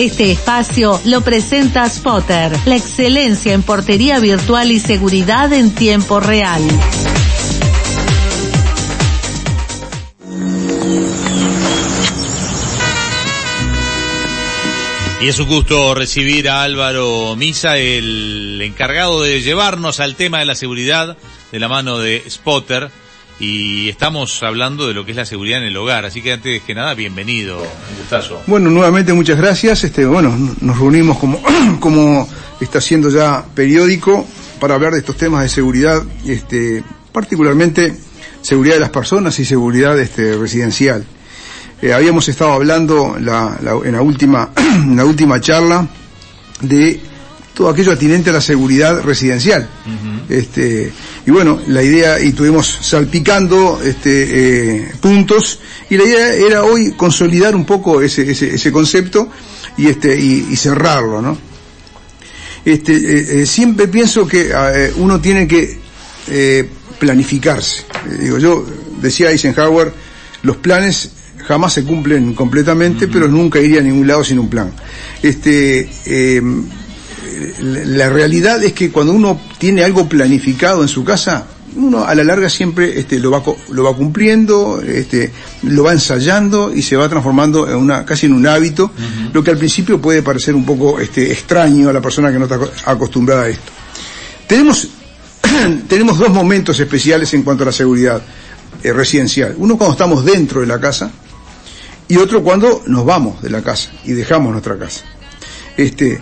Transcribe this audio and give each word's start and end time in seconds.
Este 0.00 0.32
espacio 0.32 0.98
lo 1.04 1.20
presenta 1.20 1.86
Spotter, 1.86 2.58
la 2.64 2.74
excelencia 2.74 3.52
en 3.52 3.62
portería 3.62 4.18
virtual 4.18 4.72
y 4.72 4.80
seguridad 4.80 5.52
en 5.52 5.74
tiempo 5.74 6.20
real. 6.20 6.62
Y 15.20 15.28
es 15.28 15.38
un 15.38 15.48
gusto 15.48 15.94
recibir 15.94 16.48
a 16.48 16.62
Álvaro 16.62 17.36
Misa, 17.36 17.76
el 17.76 18.58
encargado 18.62 19.20
de 19.20 19.42
llevarnos 19.42 20.00
al 20.00 20.16
tema 20.16 20.38
de 20.38 20.46
la 20.46 20.54
seguridad 20.54 21.18
de 21.52 21.58
la 21.60 21.68
mano 21.68 21.98
de 21.98 22.24
Spotter. 22.26 22.90
Y 23.40 23.88
estamos 23.88 24.42
hablando 24.42 24.86
de 24.86 24.92
lo 24.92 25.06
que 25.06 25.12
es 25.12 25.16
la 25.16 25.24
seguridad 25.24 25.60
en 25.60 25.64
el 25.64 25.76
hogar. 25.78 26.04
Así 26.04 26.20
que 26.20 26.34
antes 26.34 26.62
que 26.62 26.74
nada, 26.74 26.92
bienvenido, 26.92 27.56
un 27.56 27.98
gustazo. 27.98 28.42
Bueno, 28.46 28.68
nuevamente 28.68 29.14
muchas 29.14 29.38
gracias. 29.38 29.82
Este, 29.82 30.04
bueno, 30.04 30.36
nos 30.60 30.78
reunimos 30.78 31.16
como, 31.16 31.42
como 31.80 32.28
está 32.60 32.82
siendo 32.82 33.08
ya 33.08 33.42
periódico 33.54 34.26
para 34.60 34.74
hablar 34.74 34.92
de 34.92 34.98
estos 34.98 35.16
temas 35.16 35.42
de 35.42 35.48
seguridad, 35.48 36.02
este, 36.26 36.84
particularmente 37.12 37.96
seguridad 38.42 38.74
de 38.74 38.80
las 38.80 38.90
personas 38.90 39.38
y 39.38 39.46
seguridad 39.46 39.98
este, 39.98 40.36
residencial. 40.36 41.06
Eh, 41.80 41.94
habíamos 41.94 42.28
estado 42.28 42.52
hablando 42.52 43.16
la, 43.18 43.56
la, 43.62 43.72
en, 43.82 43.92
la 43.92 44.02
última, 44.02 44.50
en 44.56 44.96
la 44.96 45.06
última 45.06 45.40
charla 45.40 45.88
de 46.60 47.00
todo 47.60 47.68
aquello 47.68 47.92
atinente 47.92 48.30
a 48.30 48.32
la 48.32 48.40
seguridad 48.40 49.02
residencial. 49.02 49.68
Uh 49.84 49.90
-huh. 49.90 50.38
este, 50.38 50.90
y 51.26 51.30
bueno, 51.30 51.60
la 51.66 51.82
idea, 51.82 52.18
y 52.18 52.28
estuvimos 52.28 52.78
salpicando 52.80 53.82
este, 53.84 54.12
eh, 54.78 54.92
puntos, 54.98 55.60
y 55.90 55.98
la 55.98 56.04
idea 56.04 56.28
era 56.32 56.64
hoy 56.64 56.92
consolidar 56.96 57.54
un 57.54 57.66
poco 57.66 58.00
ese, 58.00 58.30
ese, 58.30 58.54
ese 58.54 58.72
concepto 58.72 59.28
y, 59.76 59.88
este, 59.88 60.18
y, 60.18 60.46
y 60.50 60.56
cerrarlo, 60.56 61.20
¿no? 61.20 61.36
Este, 62.64 62.94
eh, 62.96 63.42
eh, 63.42 63.46
siempre 63.46 63.88
pienso 63.88 64.26
que 64.26 64.50
eh, 64.50 64.92
uno 64.96 65.20
tiene 65.20 65.46
que 65.46 65.78
eh, 66.30 66.66
planificarse. 66.98 67.84
digo, 68.22 68.38
yo 68.38 68.64
decía 69.02 69.30
Eisenhower, 69.30 69.92
los 70.44 70.56
planes 70.56 71.10
jamás 71.46 71.74
se 71.74 71.84
cumplen 71.84 72.32
completamente, 72.32 73.04
uh 73.04 73.08
-huh. 73.08 73.12
pero 73.12 73.28
nunca 73.28 73.58
iría 73.60 73.80
a 73.80 73.82
ningún 73.82 74.06
lado 74.06 74.24
sin 74.24 74.38
un 74.38 74.48
plan. 74.48 74.72
Este, 75.22 75.90
eh, 76.06 76.40
la 77.60 78.08
realidad 78.08 78.62
es 78.62 78.72
que 78.72 78.90
cuando 78.90 79.12
uno 79.12 79.40
tiene 79.58 79.84
algo 79.84 80.08
planificado 80.08 80.82
en 80.82 80.88
su 80.88 81.04
casa, 81.04 81.46
uno 81.76 82.04
a 82.04 82.14
la 82.14 82.24
larga 82.24 82.48
siempre 82.48 82.98
este, 82.98 83.18
lo, 83.18 83.30
va, 83.30 83.42
lo 83.70 83.84
va 83.84 83.94
cumpliendo, 83.94 84.80
este, 84.80 85.32
lo 85.62 85.84
va 85.84 85.92
ensayando 85.92 86.72
y 86.74 86.82
se 86.82 86.96
va 86.96 87.08
transformando 87.08 87.68
en 87.68 87.76
una, 87.76 88.04
casi 88.04 88.26
en 88.26 88.32
un 88.32 88.46
hábito, 88.46 88.84
uh 88.84 88.88
-huh. 88.88 89.32
lo 89.32 89.44
que 89.44 89.50
al 89.50 89.58
principio 89.58 90.00
puede 90.00 90.22
parecer 90.22 90.54
un 90.54 90.64
poco 90.64 90.98
este, 90.98 91.30
extraño 91.30 91.88
a 91.88 91.92
la 91.92 92.00
persona 92.00 92.32
que 92.32 92.38
no 92.38 92.44
está 92.44 92.58
acostumbrada 92.84 93.42
a 93.42 93.48
esto. 93.48 93.72
Tenemos, 94.46 94.88
tenemos 95.88 96.18
dos 96.18 96.30
momentos 96.30 96.78
especiales 96.80 97.32
en 97.34 97.42
cuanto 97.42 97.62
a 97.62 97.66
la 97.66 97.72
seguridad 97.72 98.20
eh, 98.82 98.92
residencial. 98.92 99.54
Uno 99.58 99.76
cuando 99.76 99.92
estamos 99.92 100.24
dentro 100.24 100.60
de 100.60 100.66
la 100.66 100.80
casa, 100.80 101.10
y 102.10 102.16
otro 102.16 102.42
cuando 102.42 102.82
nos 102.86 103.04
vamos 103.04 103.40
de 103.40 103.50
la 103.50 103.62
casa 103.62 103.92
y 104.04 104.12
dejamos 104.12 104.50
nuestra 104.50 104.76
casa. 104.76 105.04
Este, 105.76 106.20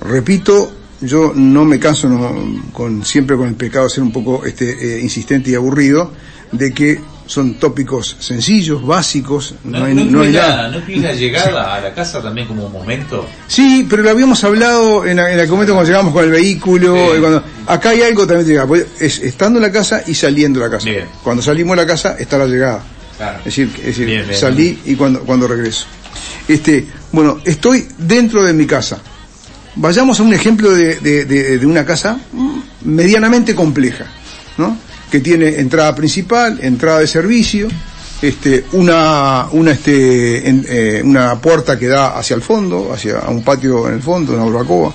repito, 0.00 0.72
yo 1.00 1.32
no 1.34 1.64
me 1.64 1.78
canso 1.78 2.08
no, 2.08 2.62
con, 2.72 3.04
siempre 3.04 3.36
con 3.36 3.48
el 3.48 3.54
pecado 3.54 3.84
de 3.84 3.90
ser 3.90 4.02
un 4.02 4.12
poco 4.12 4.44
este, 4.44 4.96
eh, 4.96 5.00
insistente 5.00 5.50
y 5.50 5.54
aburrido, 5.54 6.12
de 6.52 6.72
que 6.72 7.00
son 7.26 7.54
tópicos 7.54 8.16
sencillos, 8.20 8.84
básicos, 8.84 9.54
no, 9.64 9.80
no 9.80 9.84
hay, 9.84 9.94
no, 9.94 10.04
no 10.04 10.20
hay 10.22 10.32
nada. 10.32 10.68
¿No 10.68 10.80
la 10.80 11.12
llegada 11.14 11.74
a 11.74 11.80
la 11.80 11.92
casa 11.92 12.22
también 12.22 12.46
como 12.46 12.66
un 12.66 12.72
momento? 12.72 13.28
Sí, 13.46 13.86
pero 13.88 14.02
lo 14.02 14.10
habíamos 14.10 14.42
hablado 14.44 15.04
en, 15.04 15.18
en 15.18 15.38
el 15.38 15.48
momento 15.48 15.74
cuando 15.74 15.90
llegamos 15.90 16.12
con 16.12 16.24
el 16.24 16.30
vehículo, 16.30 16.96
sí. 17.14 17.20
cuando, 17.20 17.44
acá 17.66 17.90
hay 17.90 18.02
algo 18.02 18.26
también 18.26 18.66
pues, 18.66 18.86
es 18.98 19.18
estando 19.18 19.58
en 19.58 19.64
la 19.64 19.72
casa 19.72 20.02
y 20.06 20.14
saliendo 20.14 20.60
de 20.60 20.66
la 20.66 20.72
casa. 20.72 20.88
Bien. 20.88 21.04
Cuando 21.22 21.42
salimos 21.42 21.76
de 21.76 21.82
la 21.82 21.86
casa 21.86 22.16
está 22.18 22.38
la 22.38 22.46
llegada. 22.46 22.82
Claro. 23.18 23.38
Es 23.40 23.44
decir, 23.44 23.70
es 23.78 23.84
decir 23.84 24.06
bien, 24.06 24.26
bien, 24.26 24.38
salí 24.38 24.80
y 24.86 24.94
cuando, 24.94 25.20
cuando 25.20 25.46
regreso. 25.46 25.86
Este, 26.46 26.86
bueno, 27.12 27.40
estoy 27.44 27.86
dentro 27.98 28.42
de 28.42 28.54
mi 28.54 28.66
casa. 28.66 29.02
Vayamos 29.78 30.20
a 30.20 30.22
un 30.24 30.34
ejemplo 30.34 30.70
de, 30.74 30.96
de, 30.96 31.24
de, 31.24 31.58
de 31.58 31.66
una 31.66 31.84
casa 31.84 32.18
medianamente 32.84 33.54
compleja, 33.54 34.06
¿no? 34.56 34.76
Que 35.10 35.20
tiene 35.20 35.60
entrada 35.60 35.94
principal, 35.94 36.58
entrada 36.62 36.98
de 36.98 37.06
servicio, 37.06 37.68
este, 38.20 38.64
una, 38.72 39.46
una, 39.52 39.70
este, 39.70 40.48
en, 40.48 40.66
eh, 40.68 41.00
una 41.04 41.40
puerta 41.40 41.78
que 41.78 41.86
da 41.86 42.18
hacia 42.18 42.34
el 42.34 42.42
fondo, 42.42 42.92
hacia 42.92 43.20
un 43.28 43.42
patio 43.42 43.88
en 43.88 43.94
el 43.94 44.02
fondo, 44.02 44.34
una 44.34 44.44
barbacoa, 44.44 44.92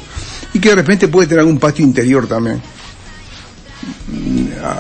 y 0.54 0.60
que 0.60 0.70
de 0.70 0.76
repente 0.76 1.08
puede 1.08 1.28
tener 1.28 1.46
un 1.46 1.58
patio 1.58 1.84
interior 1.86 2.28
también 2.28 2.62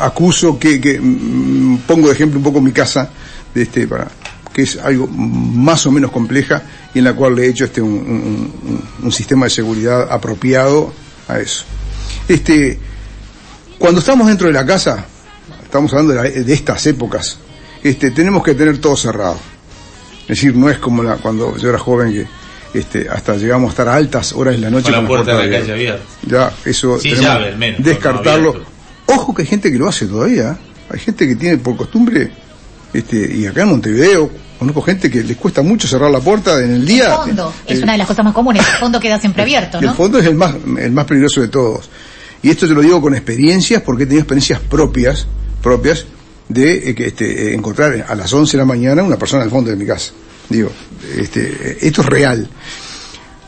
acuso 0.01 0.57
que, 0.57 0.79
que 0.79 0.99
mm, 0.99 1.79
pongo 1.87 2.07
de 2.07 2.13
ejemplo 2.13 2.37
un 2.39 2.43
poco 2.43 2.61
mi 2.61 2.71
casa 2.71 3.09
de 3.53 3.63
este 3.63 3.87
para 3.87 4.07
que 4.53 4.61
es 4.61 4.77
algo 4.77 5.07
más 5.07 5.85
o 5.85 5.91
menos 5.91 6.11
compleja 6.11 6.61
y 6.93 6.99
en 6.99 7.05
la 7.05 7.13
cual 7.13 7.35
le 7.35 7.45
he 7.45 7.49
hecho 7.49 7.65
este 7.65 7.81
un, 7.81 7.91
un, 7.91 8.83
un 9.01 9.11
sistema 9.11 9.47
de 9.47 9.49
seguridad 9.49 10.11
apropiado 10.11 10.93
a 11.27 11.39
eso. 11.39 11.65
Este, 12.27 12.79
cuando 13.77 13.99
estamos 13.99 14.27
dentro 14.27 14.47
de 14.47 14.53
la 14.53 14.65
casa, 14.65 15.05
estamos 15.63 15.91
hablando 15.93 16.13
de, 16.13 16.23
la, 16.23 16.43
de 16.43 16.53
estas 16.53 16.85
épocas, 16.87 17.37
este, 17.83 18.11
tenemos 18.11 18.43
que 18.43 18.53
tener 18.53 18.77
todo 18.77 18.95
cerrado. 18.95 19.37
Es 20.21 20.27
decir, 20.29 20.55
no 20.55 20.69
es 20.69 20.77
como 20.77 21.03
la, 21.03 21.17
cuando 21.17 21.57
yo 21.57 21.69
era 21.69 21.79
joven 21.79 22.13
que 22.13 22.79
este, 22.79 23.09
hasta 23.09 23.35
llegamos 23.35 23.69
a 23.69 23.71
estar 23.71 23.87
a 23.89 23.95
altas 23.95 24.33
horas 24.33 24.55
de 24.55 24.61
la 24.61 24.69
noche 24.69 24.91
con 24.91 25.03
la 25.03 25.07
puerta 25.07 25.37
de 25.37 25.49
la 25.49 25.59
calle 25.59 25.71
abierta. 25.73 26.03
Ya, 26.25 26.53
eso 26.65 26.99
sí, 26.99 27.09
tenemos 27.09 27.33
llave, 27.33 27.55
menos, 27.55 27.83
descartarlo. 27.83 28.63
Ojo 29.05 29.33
que 29.33 29.41
hay 29.41 29.47
gente 29.47 29.71
que 29.71 29.77
lo 29.77 29.89
hace 29.89 30.05
todavía. 30.05 30.57
Hay 30.89 30.99
gente 30.99 31.27
que 31.27 31.35
tiene 31.35 31.57
por 31.57 31.75
costumbre, 31.75 32.31
este, 32.93 33.35
y 33.35 33.45
acá 33.45 33.63
en 33.63 33.69
Montevideo, 33.69 34.29
conozco 34.63 34.81
gente 34.81 35.09
que 35.09 35.23
les 35.23 35.37
cuesta 35.37 35.61
mucho 35.61 35.87
cerrar 35.87 36.09
la 36.09 36.19
puerta 36.19 36.63
en 36.63 36.71
el 36.71 36.85
día. 36.85 37.05
El 37.05 37.11
fondo 37.11 37.53
eh, 37.67 37.73
es 37.73 37.83
una 37.83 37.91
de 37.91 37.97
las 37.97 38.07
cosas 38.07 38.25
más 38.25 38.33
comunes. 38.33 38.65
El 38.65 38.75
fondo 38.79 38.99
queda 38.99 39.19
siempre 39.19 39.43
abierto, 39.43 39.81
¿no? 39.81 39.89
El 39.89 39.95
fondo 39.95 40.19
es 40.19 40.25
el 40.25 40.35
más, 40.35 40.55
el 40.79 40.91
más 40.91 41.05
peligroso 41.05 41.41
de 41.41 41.49
todos. 41.49 41.89
Y 42.41 42.49
esto 42.49 42.67
te 42.67 42.73
lo 42.73 42.81
digo 42.81 43.01
con 43.01 43.13
experiencias, 43.13 43.81
porque 43.81 44.03
he 44.03 44.05
tenido 44.05 44.21
experiencias 44.21 44.59
propias, 44.59 45.27
propias, 45.61 46.05
de 46.49 46.89
eh, 46.89 46.95
que 46.95 47.07
este, 47.07 47.49
eh, 47.49 47.53
encontrar 47.53 48.05
a 48.07 48.15
las 48.15 48.31
11 48.31 48.51
de 48.51 48.57
la 48.57 48.65
mañana 48.65 49.03
una 49.03 49.17
persona 49.17 49.43
al 49.43 49.49
fondo 49.49 49.69
de 49.69 49.75
mi 49.75 49.85
casa. 49.85 50.11
Digo, 50.49 50.71
este, 51.17 51.85
esto 51.85 52.01
es 52.01 52.07
real. 52.07 52.49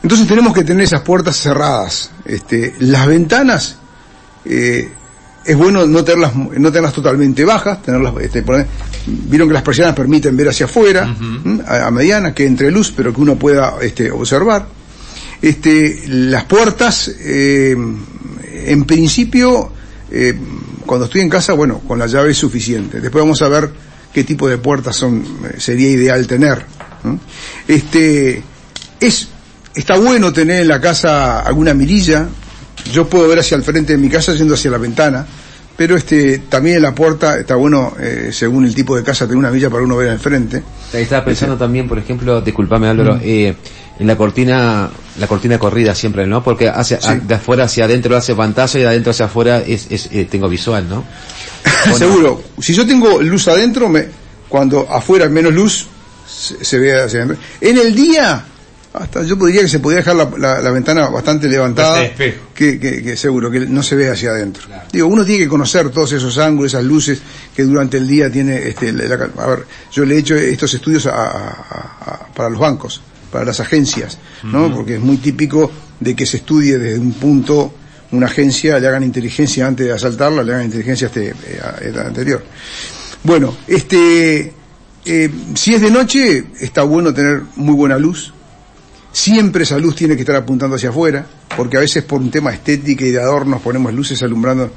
Entonces 0.02 0.28
tenemos 0.28 0.54
que 0.54 0.64
tener 0.64 0.84
esas 0.84 1.02
puertas 1.02 1.38
cerradas. 1.38 2.12
Este, 2.26 2.74
las 2.80 3.08
ventanas, 3.08 3.78
eh, 4.46 4.90
es 5.46 5.58
bueno 5.58 5.86
no 5.86 6.04
tenerlas, 6.04 6.36
no 6.36 6.72
tenerlas 6.72 6.94
totalmente 6.94 7.44
bajas, 7.46 7.82
tenerlas, 7.82 8.14
este, 8.22 8.42
poner, 8.42 8.68
vieron 9.06 9.48
que 9.48 9.54
las 9.54 9.64
persianas 9.64 9.96
permiten 9.96 10.36
ver 10.36 10.50
hacia 10.50 10.66
afuera, 10.66 11.06
uh 11.06 11.24
-huh. 11.24 11.64
a, 11.66 11.88
a, 11.88 11.92
mediana, 11.92 12.34
que 12.34 12.46
entre 12.46 12.72
luz, 12.72 12.92
pero 12.96 13.14
que 13.14 13.22
uno 13.22 13.36
pueda 13.36 13.76
este, 13.82 14.12
observar. 14.12 14.68
Este, 15.42 16.04
las 16.08 16.46
puertas, 16.46 17.12
eh, 17.20 17.76
en 18.66 18.86
principio, 18.86 19.72
eh, 20.12 20.34
cuando 20.86 21.06
estoy 21.06 21.22
en 21.22 21.30
casa, 21.30 21.54
bueno, 21.54 21.80
con 21.88 22.00
la 22.00 22.08
llave 22.08 22.32
es 22.32 22.38
suficiente. 22.38 23.02
Después 23.02 23.24
vamos 23.24 23.42
a 23.42 23.50
ver 23.50 23.70
qué 24.14 24.24
tipo 24.24 24.48
de 24.48 24.58
puertas 24.58 24.96
son, 24.96 25.24
sería 25.58 25.90
ideal 25.90 26.26
tener. 26.26 26.66
Este, 27.68 28.42
es, 29.00 29.28
está 29.76 29.98
bueno 29.98 30.34
tener 30.34 30.62
en 30.62 30.68
la 30.68 30.82
casa 30.82 31.42
alguna 31.42 31.74
mirilla, 31.74 32.28
yo 32.92 33.08
puedo 33.08 33.28
ver 33.28 33.40
hacia 33.40 33.58
el 33.58 33.64
frente 33.64 33.94
de 33.94 34.00
mi 34.00 34.10
casa 34.10 34.34
yendo 34.34 34.54
hacia 34.54 34.72
la 34.72 34.78
ventana, 34.78 35.26
pero 35.78 35.96
este 35.96 36.40
también 36.40 36.78
en 36.78 36.84
la 36.84 36.96
puerta 36.96 37.38
está 37.38 37.56
bueno, 37.56 37.94
eh, 38.00 38.30
según 38.32 38.66
el 38.66 38.74
tipo 38.74 38.96
de 38.96 39.04
casa, 39.04 39.26
tener 39.26 39.38
una 39.38 39.52
milla 39.52 39.70
para 39.70 39.84
uno 39.84 39.98
ver 39.98 40.10
al 40.10 40.20
frente. 40.20 40.64
Ahí 40.94 41.04
estaba 41.04 41.26
pensando 41.26 41.58
también, 41.58 41.88
por 41.88 41.98
ejemplo, 42.00 42.42
disculpame 42.42 42.88
Álvaro, 42.88 43.16
mm. 43.16 43.22
eh, 43.24 43.56
en 44.00 44.08
la 44.08 44.16
cortina, 44.16 44.90
la 45.20 45.28
cortina 45.28 45.60
corrida 45.60 45.94
siempre, 45.94 46.26
¿no? 46.26 46.44
Porque 46.44 46.70
hacia, 46.70 47.02
sí. 47.02 47.08
a, 47.10 47.16
de 47.16 47.36
afuera 47.36 47.66
hacia 47.66 47.86
adentro 47.86 48.16
hace 48.16 48.36
pantalla 48.36 48.80
y 48.80 48.84
de 48.84 48.88
adentro 48.88 49.12
hacia 49.12 49.26
afuera 49.26 49.60
es, 49.60 49.88
es 49.90 50.10
eh, 50.12 50.26
tengo 50.30 50.48
visual, 50.48 50.88
¿no? 50.88 51.04
Seguro. 51.98 52.42
Si 52.60 52.74
yo 52.74 52.86
tengo 52.86 53.22
luz 53.22 53.48
adentro, 53.48 53.90
me, 53.90 54.06
cuando 54.48 54.88
afuera 54.90 55.28
menos 55.28 55.54
luz, 55.54 55.88
se, 56.26 56.64
se 56.64 56.80
ve 56.80 57.02
hacia 57.02 57.24
adentro. 57.24 57.38
En 57.60 57.78
el 57.78 57.94
día, 57.94 58.46
hasta 58.98 59.24
yo 59.24 59.38
podría 59.38 59.62
que 59.62 59.68
se 59.68 59.80
podría 59.80 60.00
dejar 60.00 60.16
la, 60.16 60.30
la, 60.38 60.62
la 60.62 60.72
ventana 60.72 61.10
bastante 61.10 61.48
levantada 61.48 62.04
este 62.04 62.38
que, 62.54 62.80
que, 62.80 63.04
que, 63.04 63.18
seguro 63.18 63.52
que 63.52 63.62
no 63.62 63.84
se 63.84 63.96
ve 63.96 64.10
hacia 64.10 64.30
adentro 64.32 64.64
claro. 64.66 64.88
digo 64.92 65.08
uno 65.08 65.26
tiene 65.26 65.44
que 65.44 65.50
conocer 65.50 65.90
todos 65.90 66.12
esos 66.14 66.38
ángulos 66.38 66.74
esas 66.74 66.84
luces 66.84 67.22
que 67.56 67.64
durante 67.64 67.98
el 67.98 68.08
día 68.08 68.32
tiene 68.32 68.70
este 68.70 68.92
la, 68.94 69.16
a 69.16 69.48
ver 69.48 69.66
yo 69.92 70.06
le 70.06 70.16
he 70.16 70.20
hecho 70.20 70.36
estos 70.36 70.74
estudios 70.74 71.06
a, 71.08 71.12
a, 71.12 71.50
a, 72.06 72.28
para 72.34 72.50
los 72.50 72.60
bancos 72.60 73.02
para 73.32 73.46
las 73.46 73.60
agencias 73.60 74.18
no 74.44 74.66
uh 74.66 74.70
-huh. 74.70 74.76
porque 74.76 74.96
es 74.96 75.02
muy 75.02 75.18
típico 75.18 75.72
de 76.00 76.16
que 76.16 76.26
se 76.26 76.38
estudie 76.38 76.78
desde 76.78 77.00
un 77.00 77.14
punto 77.14 77.74
una 78.12 78.28
agencia 78.28 78.80
le 78.80 78.88
hagan 78.88 79.04
inteligencia 79.04 79.68
antes 79.68 79.86
de 79.88 79.92
asaltarla 79.94 80.44
le 80.44 80.54
hagan 80.54 80.66
inteligencia 80.66 81.08
este 81.08 81.30
eh, 81.30 81.94
anterior 82.06 82.44
bueno 83.24 83.56
este 83.68 84.54
eh, 85.06 85.30
si 85.54 85.74
es 85.74 85.82
de 85.82 85.92
noche 85.92 86.46
está 86.60 86.84
bueno 86.84 87.14
tener 87.14 87.42
muy 87.58 87.76
buena 87.76 87.98
luz 87.98 88.34
Siempre 89.16 89.64
esa 89.64 89.78
luz 89.78 89.96
tiene 89.96 90.16
que 90.16 90.24
estar 90.24 90.36
apuntando 90.36 90.76
hacia 90.76 90.90
afuera, 90.90 91.26
porque 91.56 91.78
a 91.78 91.80
veces 91.80 92.04
por 92.04 92.20
un 92.20 92.30
tema 92.30 92.52
estética 92.52 93.06
y 93.06 93.12
de 93.12 93.22
adornos 93.22 93.62
ponemos 93.62 93.94
luces 93.94 94.22
alumbrando 94.24 94.70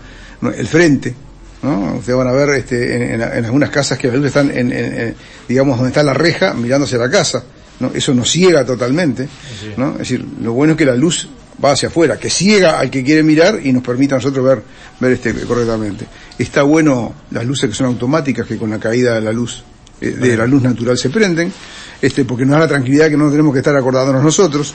el 0.56 0.66
frente. 0.68 1.12
¿no? 1.60 1.96
Ustedes 1.96 2.16
van 2.16 2.28
a 2.28 2.32
ver 2.32 2.50
este, 2.50 3.14
en, 3.14 3.20
algunas 3.20 3.68
casas 3.70 3.98
que 3.98 4.06
las 4.06 4.14
luces 4.14 4.28
están, 4.28 4.56
en, 4.56 5.16
digamos, 5.48 5.76
donde 5.76 5.88
está 5.88 6.04
la 6.04 6.14
reja, 6.14 6.54
mirando 6.54 6.84
hacia 6.84 6.98
la 6.98 7.10
casa. 7.10 7.42
¿no? 7.80 7.90
Eso 7.92 8.14
nos 8.14 8.30
ciega 8.30 8.64
totalmente. 8.64 9.28
¿no? 9.76 9.94
Es 9.94 9.98
decir, 9.98 10.24
lo 10.40 10.52
bueno 10.52 10.74
es 10.74 10.78
que 10.78 10.86
la 10.86 10.94
luz 10.94 11.28
va 11.62 11.72
hacia 11.72 11.88
afuera, 11.88 12.16
que 12.16 12.30
ciega 12.30 12.78
al 12.78 12.90
que 12.90 13.02
quiere 13.02 13.24
mirar 13.24 13.58
y 13.60 13.72
nos 13.72 13.82
permite 13.82 14.14
a 14.14 14.18
nosotros 14.18 14.46
ver, 14.46 14.62
ver 15.00 15.12
este 15.14 15.34
correctamente. 15.34 16.06
Está 16.38 16.62
bueno 16.62 17.12
las 17.32 17.44
luces 17.44 17.70
que 17.70 17.74
son 17.74 17.88
automáticas, 17.88 18.46
que 18.46 18.56
con 18.56 18.70
la 18.70 18.78
caída 18.78 19.16
de 19.16 19.20
la 19.20 19.32
luz, 19.32 19.64
eh, 20.00 20.10
de 20.10 20.36
la 20.36 20.46
luz 20.46 20.62
natural 20.62 20.96
se 20.96 21.10
prenden 21.10 21.52
este, 22.00 22.24
porque 22.24 22.44
nos 22.44 22.54
da 22.54 22.60
la 22.60 22.68
tranquilidad 22.68 23.08
que 23.08 23.16
no 23.16 23.30
tenemos 23.30 23.52
que 23.52 23.58
estar 23.58 23.76
acordándonos 23.76 24.22
nosotros. 24.22 24.74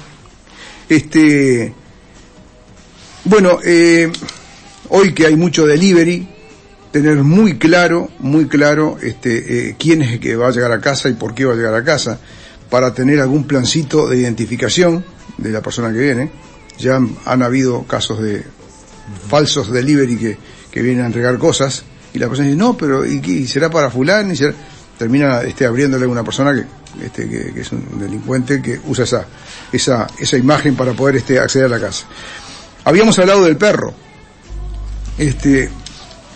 Este, 0.89 1.73
bueno, 3.25 3.59
eh, 3.63 4.11
hoy 4.89 5.13
que 5.13 5.25
hay 5.25 5.35
mucho 5.35 5.65
delivery, 5.65 6.27
tener 6.91 7.17
muy 7.23 7.57
claro, 7.57 8.09
muy 8.19 8.47
claro, 8.47 8.97
este, 9.01 9.69
eh, 9.69 9.75
quién 9.79 10.01
es 10.01 10.13
el 10.13 10.19
que 10.19 10.35
va 10.35 10.49
a 10.49 10.51
llegar 10.51 10.71
a 10.71 10.81
casa 10.81 11.09
y 11.09 11.13
por 11.13 11.33
qué 11.33 11.45
va 11.45 11.53
a 11.53 11.55
llegar 11.55 11.73
a 11.73 11.83
casa, 11.83 12.19
para 12.69 12.93
tener 12.93 13.19
algún 13.19 13.45
plancito 13.45 14.07
de 14.07 14.17
identificación 14.17 15.05
de 15.37 15.51
la 15.51 15.61
persona 15.61 15.91
que 15.91 15.99
viene. 15.99 16.31
Ya 16.77 16.99
han, 17.25 17.43
habido 17.43 17.83
casos 17.83 18.21
de 18.21 18.43
falsos 19.29 19.71
delivery 19.71 20.17
que, 20.17 20.37
que 20.71 20.81
vienen 20.81 21.03
a 21.03 21.07
entregar 21.07 21.37
cosas 21.37 21.83
y 22.13 22.19
la 22.19 22.27
persona 22.27 22.47
dice, 22.47 22.57
no, 22.57 22.77
pero 22.77 23.05
¿y, 23.05 23.47
será 23.47 23.69
para 23.69 23.89
fulano? 23.89 24.33
Y 24.33 24.37
termina 24.97 25.41
este, 25.41 25.65
abriéndole 25.65 26.05
a 26.05 26.07
una 26.07 26.23
persona 26.23 26.53
que 26.53 26.63
este, 27.01 27.29
que, 27.29 27.61
es 27.61 27.71
un 27.71 27.99
delincuente 27.99 28.61
que 28.61 28.79
usa 28.85 29.03
esa, 29.03 29.25
esa, 29.71 30.07
esa 30.19 30.37
imagen 30.37 30.75
para 30.75 30.93
poder 30.93 31.17
este, 31.17 31.39
acceder 31.39 31.67
a 31.67 31.69
la 31.69 31.79
casa. 31.79 32.05
Habíamos 32.85 33.17
hablado 33.19 33.45
del 33.45 33.57
perro. 33.57 33.93
Este, 35.17 35.69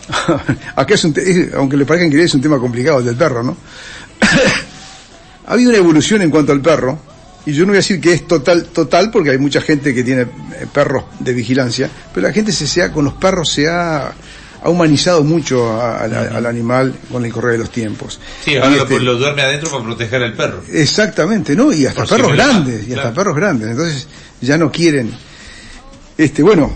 acá 0.75 0.93
es 0.93 1.03
un 1.03 1.15
aunque 1.55 1.77
le 1.77 1.85
parezca 1.85 2.05
increíble, 2.05 2.25
es 2.25 2.35
un 2.35 2.41
tema 2.41 2.59
complicado 2.59 2.99
el 2.99 3.05
del 3.05 3.15
perro, 3.15 3.43
¿no? 3.43 3.57
ha 5.47 5.53
habido 5.53 5.69
una 5.69 5.79
evolución 5.79 6.21
en 6.21 6.29
cuanto 6.29 6.51
al 6.51 6.61
perro, 6.61 6.99
y 7.45 7.53
yo 7.53 7.63
no 7.63 7.67
voy 7.67 7.77
a 7.77 7.79
decir 7.79 8.01
que 8.01 8.13
es 8.13 8.27
total, 8.27 8.65
total, 8.65 9.09
porque 9.11 9.31
hay 9.31 9.37
mucha 9.37 9.61
gente 9.61 9.93
que 9.93 10.03
tiene 10.03 10.23
eh, 10.23 10.67
perros 10.71 11.05
de 11.19 11.33
vigilancia, 11.33 11.89
pero 12.13 12.27
la 12.27 12.33
gente 12.33 12.51
se 12.51 12.67
sea, 12.67 12.91
con 12.91 13.05
los 13.05 13.13
perros 13.13 13.51
se 13.51 13.67
ha 13.69 14.11
ha 14.63 14.69
humanizado 14.69 15.23
mucho 15.23 15.81
al 15.81 16.45
animal 16.45 16.93
con 17.11 17.25
el 17.25 17.31
correr 17.31 17.53
de 17.53 17.57
los 17.59 17.71
tiempos. 17.71 18.19
Sí, 18.43 18.55
ahora 18.55 18.77
este, 18.77 18.99
lo, 18.99 19.15
duerme 19.15 19.41
adentro 19.43 19.69
para 19.69 19.83
proteger 19.83 20.23
al 20.23 20.33
perro. 20.33 20.61
Exactamente, 20.71 21.55
¿no? 21.55 21.71
Y 21.71 21.85
hasta 21.85 22.05
perros 22.05 22.33
grandes, 22.33 22.87
y 22.87 22.93
hasta 22.93 23.13
perros 23.13 23.35
grandes. 23.35 23.69
Entonces 23.69 24.07
ya 24.41 24.57
no 24.57 24.71
quieren. 24.71 25.11
Este, 26.17 26.41
bueno, 26.41 26.71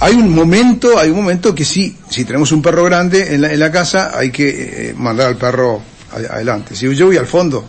hay 0.00 0.14
un 0.14 0.34
momento, 0.34 0.98
hay 0.98 1.10
un 1.10 1.16
momento 1.16 1.54
que 1.54 1.64
sí, 1.64 1.96
si 2.08 2.24
tenemos 2.24 2.52
un 2.52 2.62
perro 2.62 2.84
grande 2.84 3.34
en 3.34 3.42
la, 3.42 3.52
en 3.52 3.60
la 3.60 3.70
casa, 3.70 4.12
hay 4.18 4.30
que 4.30 4.88
eh, 4.88 4.94
mandar 4.96 5.28
al 5.28 5.36
perro 5.36 5.82
adelante. 6.12 6.74
Si 6.74 6.92
yo 6.94 7.06
voy 7.06 7.16
al 7.16 7.26
fondo, 7.26 7.68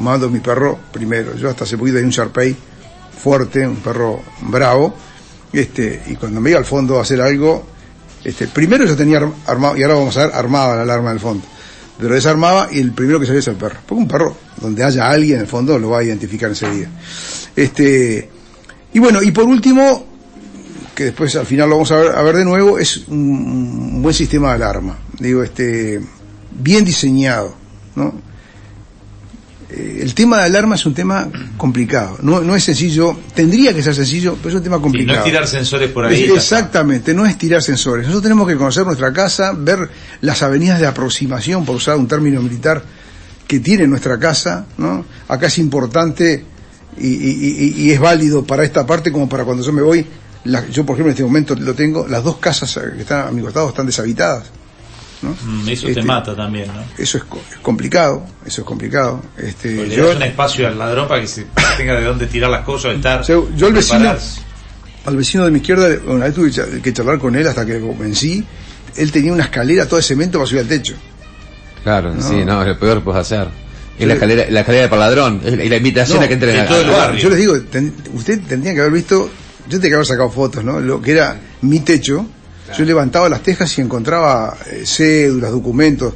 mando 0.00 0.26
a 0.26 0.30
mi 0.30 0.40
perro 0.40 0.78
primero. 0.92 1.36
Yo 1.36 1.50
hasta 1.50 1.66
se 1.66 1.76
puede 1.76 1.98
ir 1.98 2.04
un 2.04 2.10
Sharpei 2.10 2.56
fuerte, 3.22 3.66
un 3.66 3.76
perro 3.76 4.22
bravo, 4.42 4.94
este, 5.52 6.02
y 6.08 6.16
cuando 6.16 6.40
me 6.40 6.50
iba 6.50 6.58
al 6.58 6.64
fondo 6.64 6.98
a 6.98 7.02
hacer 7.02 7.20
algo, 7.20 7.73
este, 8.24 8.48
primero 8.48 8.86
yo 8.86 8.96
tenía 8.96 9.20
armado, 9.46 9.76
y 9.76 9.82
ahora 9.82 9.96
vamos 9.96 10.16
a 10.16 10.26
ver, 10.26 10.34
armaba 10.34 10.76
la 10.76 10.82
alarma 10.82 11.10
del 11.10 11.20
fondo. 11.20 11.44
Pero 11.98 12.14
desarmaba 12.14 12.68
y 12.72 12.80
el 12.80 12.92
primero 12.92 13.20
que 13.20 13.26
salía 13.26 13.40
es 13.40 13.48
el 13.48 13.56
perro. 13.56 13.78
Porque 13.86 14.02
un 14.02 14.08
perro, 14.08 14.36
donde 14.60 14.82
haya 14.82 15.08
alguien 15.08 15.36
en 15.36 15.42
el 15.42 15.46
fondo, 15.46 15.78
lo 15.78 15.90
va 15.90 15.98
a 16.00 16.02
identificar 16.02 16.48
enseguida. 16.48 16.88
Este, 17.54 18.28
y 18.92 18.98
bueno, 18.98 19.22
y 19.22 19.30
por 19.30 19.44
último, 19.44 20.06
que 20.94 21.04
después 21.04 21.36
al 21.36 21.46
final 21.46 21.68
lo 21.68 21.76
vamos 21.76 21.92
a 21.92 21.96
ver, 21.96 22.12
a 22.12 22.22
ver 22.22 22.36
de 22.36 22.44
nuevo, 22.44 22.78
es 22.78 23.06
un, 23.08 24.02
buen 24.02 24.14
sistema 24.14 24.48
de 24.48 24.54
alarma. 24.54 24.98
Digo, 25.18 25.42
este, 25.42 26.00
bien 26.50 26.84
diseñado, 26.84 27.54
¿no? 27.94 28.14
Eh, 29.76 29.98
el 30.02 30.14
tema 30.14 30.38
de 30.38 30.44
alarma 30.44 30.76
es 30.76 30.86
un 30.86 30.94
tema 30.94 31.28
complicado. 31.56 32.18
No, 32.22 32.40
no 32.40 32.54
es 32.54 32.64
sencillo, 32.64 33.16
tendría 33.34 33.74
que 33.74 33.82
ser 33.82 33.94
sencillo, 33.94 34.36
pero 34.36 34.50
es 34.50 34.54
un 34.54 34.62
tema 34.62 34.80
complicado. 34.80 35.18
no 35.18 35.24
es 35.24 35.30
tirar 35.30 35.46
sensores 35.48 35.90
por 35.90 36.04
ahí. 36.04 36.24
exactamente, 36.24 37.12
no 37.12 37.26
es 37.26 37.36
tirar 37.36 37.62
sensores. 37.62 38.06
Nosotros 38.06 38.22
tenemos 38.22 38.46
que 38.46 38.56
conocer 38.56 38.84
nuestra 38.84 39.12
casa, 39.12 39.52
ver 39.56 39.88
las 40.20 40.42
avenidas 40.42 40.78
de 40.78 40.86
aproximación, 40.86 41.64
por 41.64 41.76
usar 41.76 41.96
un 41.96 42.06
término 42.06 42.40
militar, 42.40 42.82
que 43.48 43.60
tiene 43.60 43.86
nuestra 43.86 44.18
casa. 44.18 44.66
¿no? 44.78 45.04
Acá 45.28 45.48
es 45.48 45.58
importante 45.58 46.44
y, 46.98 47.90
es 47.90 47.98
válido 47.98 48.44
para 48.44 48.62
esta 48.62 48.86
parte 48.86 49.10
como 49.10 49.28
para 49.28 49.44
cuando 49.44 49.64
yo 49.64 49.72
me 49.72 49.82
voy. 49.82 50.06
yo, 50.70 50.86
por 50.86 50.94
ejemplo, 50.94 51.06
en 51.06 51.10
este 51.10 51.24
momento 51.24 51.54
lo 51.56 51.74
tengo, 51.74 52.06
las 52.06 52.22
dos 52.22 52.36
casas 52.36 52.78
que 52.94 53.02
están 53.02 53.26
a 53.26 53.30
mi 53.32 53.42
costado 53.42 53.70
están 53.70 53.86
deshabitadas. 53.86 54.44
Mm, 55.30 55.68
eso 55.68 55.86
te 55.86 55.92
este, 55.92 56.02
mata 56.02 56.34
también, 56.34 56.68
¿no? 56.68 56.82
Eso 56.98 57.18
es, 57.18 57.24
complicado, 57.62 58.24
eso 58.44 58.62
es 58.62 58.66
complicado. 58.66 59.22
Este, 59.36 59.86
le 59.86 59.96
das 59.96 60.16
un 60.16 60.22
espacio 60.22 60.66
al 60.66 60.78
ladrón 60.78 61.08
para 61.08 61.20
que 61.20 61.26
se 61.26 61.46
tenga 61.76 61.94
de 61.94 62.04
dónde 62.04 62.26
tirar 62.26 62.50
las 62.50 62.64
cosas, 62.64 62.94
estar. 62.94 63.22
yo, 63.22 63.48
al 63.66 63.72
vecino, 63.72 64.14
al 65.06 65.16
vecino 65.16 65.44
de 65.44 65.50
mi 65.50 65.58
izquierda, 65.58 65.88
una 66.06 66.26
vez 66.26 66.34
tuve 66.34 66.80
que 66.80 66.92
charlar 66.92 67.18
con 67.18 67.34
él 67.36 67.46
hasta 67.46 67.64
que 67.66 67.78
lo 67.78 67.88
convencí. 67.88 68.44
Él 68.96 69.10
tenía 69.10 69.32
una 69.32 69.44
escalera 69.44 69.86
toda 69.86 69.98
de 69.98 70.06
cemento 70.06 70.38
para 70.38 70.48
subir 70.48 70.62
al 70.62 70.68
techo. 70.68 70.94
Claro, 71.82 72.14
sí, 72.20 72.44
no, 72.44 72.62
es 72.62 72.68
lo 72.68 72.78
peor 72.78 72.98
que 72.98 73.04
puedes 73.04 73.20
hacer. 73.20 73.48
Es 73.98 74.06
la 74.06 74.14
escalera, 74.14 74.46
la 74.50 74.60
escalera 74.60 74.88
para 74.88 75.06
ladrón, 75.06 75.40
y 75.44 75.68
la 75.68 75.76
invitación 75.76 76.22
a 76.22 76.26
que 76.26 76.34
entre 76.34 76.58
en 76.58 76.66
todo 76.66 76.80
el 76.80 76.90
barrio. 76.90 77.20
Yo 77.20 77.28
les 77.28 77.38
digo, 77.38 77.54
usted 78.14 78.40
tendría 78.48 78.74
que 78.74 78.80
haber 78.80 78.92
visto, 78.92 79.30
yo 79.66 79.70
tendría 79.70 79.90
que 79.90 79.94
haber 79.94 80.06
sacado 80.06 80.30
fotos, 80.30 80.64
¿no? 80.64 80.80
Lo 80.80 81.00
que 81.00 81.12
era 81.12 81.36
mi 81.62 81.80
techo, 81.80 82.26
yo 82.76 82.84
levantaba 82.84 83.28
las 83.28 83.42
tejas 83.42 83.76
y 83.78 83.82
encontraba 83.82 84.56
eh, 84.70 84.84
cédulas, 84.86 85.50
documentos. 85.50 86.14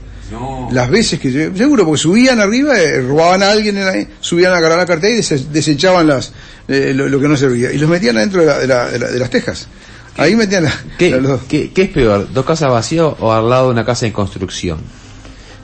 Las 0.72 0.90
veces 0.90 1.18
que 1.18 1.32
yo, 1.32 1.56
seguro, 1.56 1.86
porque 1.86 2.00
subían 2.00 2.38
arriba, 2.38 2.78
eh, 2.78 3.00
robaban 3.00 3.42
a 3.42 3.50
alguien, 3.50 3.78
en 3.78 4.08
subían 4.20 4.52
a 4.52 4.60
la 4.60 4.86
cartera 4.86 5.14
y 5.14 5.22
desechaban 5.50 6.06
las, 6.06 6.32
eh, 6.68 6.92
lo, 6.94 7.18
que 7.18 7.28
no 7.28 7.36
servía. 7.36 7.72
Y 7.72 7.78
los 7.78 7.88
metían 7.88 8.18
adentro 8.18 8.44
de, 8.44 8.66
las 8.66 9.30
tejas. 9.30 9.68
Ahí 10.18 10.36
metían 10.36 10.66
¿Qué, 10.98 11.70
¿Qué, 11.72 11.82
es 11.82 11.88
peor, 11.88 12.28
dos 12.32 12.44
casas 12.44 12.70
vacías 12.70 13.06
o 13.20 13.32
al 13.32 13.48
lado 13.48 13.66
de 13.66 13.72
una 13.72 13.84
casa 13.84 14.06
en 14.06 14.12
construcción? 14.12 14.78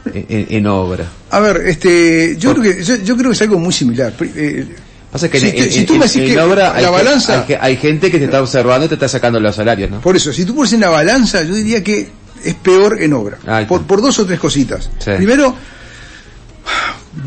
En, 0.06 0.66
obra. 0.66 1.06
A 1.30 1.40
ver, 1.40 1.62
este, 1.66 2.36
yo 2.38 2.54
creo 2.54 2.62
que 2.62 2.82
yo, 2.82 3.16
creo 3.16 3.30
que 3.30 3.34
es 3.34 3.42
algo 3.42 3.58
muy 3.58 3.72
similar. 3.72 4.14
Pasa 5.14 5.28
que 5.28 5.38
si, 5.38 5.84
tú 5.84 5.92
me 5.92 6.06
decís 6.06 6.28
que 6.28 6.34
la 6.34 6.90
balanza... 6.90 7.46
Hay, 7.60 7.76
gente 7.76 8.10
que 8.10 8.18
te 8.18 8.24
está 8.24 8.42
observando 8.42 8.86
y 8.86 8.88
te 8.88 8.94
está 8.94 9.08
sacando 9.08 9.38
los 9.38 9.54
salarios, 9.54 9.88
¿no? 9.88 10.00
Por 10.00 10.16
eso, 10.16 10.32
si 10.32 10.44
tú 10.44 10.56
pones 10.56 10.72
en 10.72 10.80
la 10.80 10.88
balanza, 10.88 11.44
yo 11.44 11.54
diría 11.54 11.84
que 11.84 12.08
es 12.42 12.54
peor 12.54 13.00
en 13.00 13.12
obra. 13.12 13.38
por, 13.68 13.84
por, 13.84 14.02
dos 14.02 14.18
o 14.18 14.26
tres 14.26 14.40
cositas. 14.40 14.90
Primero, 15.04 15.54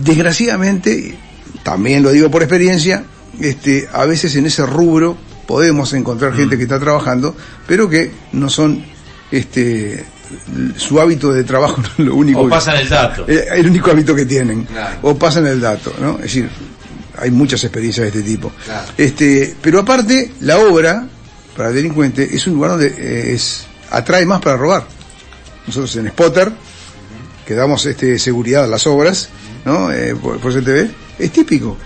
desgraciadamente, 0.04 1.18
también 1.64 2.04
lo 2.04 2.12
digo 2.12 2.30
por 2.30 2.44
experiencia, 2.44 3.06
este, 3.40 3.88
a 3.94 4.06
veces 4.06 4.36
en 4.36 4.48
ese 4.48 4.66
rubro 4.66 5.16
podemos 5.48 5.94
encontrar 5.94 6.34
gente 6.34 6.58
mm. 6.58 6.60
que 6.60 6.64
está 6.64 6.82
trabajando, 6.82 7.38
pero 7.68 7.88
que 7.88 8.12
no 8.34 8.50
son, 8.50 8.84
este, 9.32 10.04
su 10.76 11.00
hábito 11.00 11.32
de 11.32 11.46
trabajo 11.46 11.82
no 11.82 11.88
es 11.88 12.00
lo 12.00 12.16
único. 12.16 12.42
O 12.42 12.50
pasan 12.50 12.76
el 12.76 12.90
dato. 12.90 13.24
Eh, 13.30 13.46
el 13.54 13.68
único 13.68 13.92
hábito 13.92 14.14
que 14.14 14.26
tienen. 14.26 14.68
O 15.04 15.18
pasan 15.18 15.48
el 15.48 15.62
dato, 15.62 15.94
¿no? 16.02 16.16
Es 16.16 16.24
decir, 16.24 16.50
hay 17.20 17.32
muchas 17.32 17.64
experiencias 17.64 18.12
de 18.12 18.20
este 18.20 18.30
tipo. 18.30 18.52
Este, 18.98 19.56
pero 19.62 19.80
aparte, 19.80 20.32
la 20.42 20.60
obra, 20.60 21.08
para 21.56 21.70
el 21.70 21.76
delincuente, 21.76 22.28
es 22.32 22.46
un 22.48 22.54
lugar 22.54 22.72
donde 22.72 22.88
eh, 22.88 23.34
es, 23.34 23.66
atrae 23.92 24.26
más 24.26 24.42
para 24.42 24.58
robar. 24.58 24.86
Nosotros 25.66 25.96
en 25.98 26.10
Spotter, 26.10 26.52
que 27.46 27.54
damos 27.54 27.86
este, 27.86 28.20
seguridad 28.20 28.66
a 28.66 28.68
las 28.68 28.88
obras, 28.88 29.30
¿no? 29.66 29.92
Eh, 29.92 30.16
por, 30.16 30.40
por 30.40 30.54
CTV, 30.54 30.90
es 31.20 31.32
típico. 31.32 31.78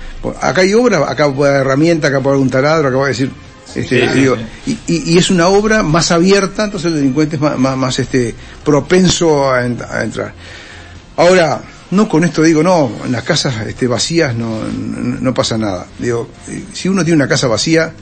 Acá 0.42 0.62
hay 0.62 0.74
obra, 0.74 1.10
acá 1.10 1.34
puede 1.34 1.52
haber 1.52 1.66
herramienta, 1.66 2.10
acá 2.10 2.20
puede 2.20 2.36
haber 2.36 2.44
un 2.44 2.52
taladro, 2.52 2.88
acá 2.90 2.98
puede 2.98 3.10
decir, 3.10 3.32
este, 3.74 4.04
y, 4.66 4.78
y, 4.88 5.18
es 5.18 5.30
una 5.30 5.48
obra 5.48 5.82
más 5.82 6.12
abierta, 6.12 6.66
entonces 6.66 6.92
el 6.92 6.98
delincuente 6.98 7.38
es 7.38 7.42
más, 7.42 7.78
más, 7.78 8.00
este, 8.00 8.36
propenso 8.66 9.50
a, 9.50 9.60
a 9.60 10.04
entrar. 10.04 10.34
Ahora, 11.16 11.62
no 11.92 12.08
con 12.08 12.24
esto 12.24 12.42
digo, 12.42 12.64
no, 12.64 12.90
en 13.06 13.12
las 13.12 13.24
casas 13.24 13.68
este, 13.68 13.86
vacías 13.86 14.36
no, 14.36 14.62
no, 14.64 15.34
pasa 15.34 15.58
nada. 15.58 15.86
Digo, 16.00 16.30
eh, 16.48 16.64
si 16.74 16.88
uno 16.88 17.04
tiene 17.04 17.18
una 17.18 17.28
casa 17.28 17.48
vacía, 17.48 17.94